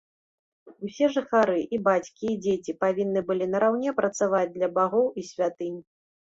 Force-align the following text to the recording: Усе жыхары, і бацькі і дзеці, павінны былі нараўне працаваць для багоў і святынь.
Усе 0.85 1.09
жыхары, 1.17 1.57
і 1.77 1.79
бацькі 1.87 2.25
і 2.31 2.37
дзеці, 2.45 2.75
павінны 2.85 3.23
былі 3.29 3.45
нараўне 3.53 3.95
працаваць 4.01 4.49
для 4.57 4.67
багоў 4.79 5.07
і 5.19 5.29
святынь. 5.31 5.79